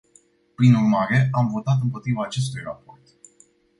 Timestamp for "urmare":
0.75-1.29